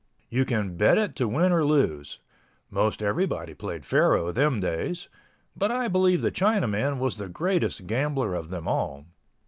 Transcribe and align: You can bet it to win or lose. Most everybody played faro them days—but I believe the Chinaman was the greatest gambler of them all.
You 0.31 0.45
can 0.45 0.77
bet 0.77 0.97
it 0.97 1.15
to 1.17 1.27
win 1.27 1.51
or 1.51 1.63
lose. 1.63 2.17
Most 2.71 3.03
everybody 3.03 3.53
played 3.53 3.85
faro 3.85 4.31
them 4.31 4.59
days—but 4.59 5.71
I 5.71 5.89
believe 5.89 6.23
the 6.23 6.31
Chinaman 6.31 6.97
was 6.97 7.17
the 7.17 7.29
greatest 7.29 7.85
gambler 7.85 8.33
of 8.33 8.49
them 8.49 8.67
all. 8.67 9.05